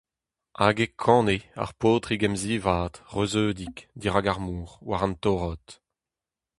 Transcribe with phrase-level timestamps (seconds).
[0.59, 5.65] Hag e kane, ar paotrig emzivad, reuzeudik, dirak ar mor, war an torrod: